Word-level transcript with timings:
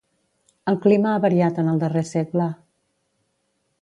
El 0.71 0.77
clima 0.85 1.11
ha 1.17 1.21
variat 1.25 1.61
en 1.65 1.69
el 1.73 1.83
darrer 1.85 2.05
segle. 2.13 2.49